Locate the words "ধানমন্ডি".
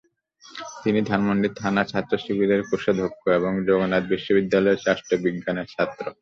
1.09-1.49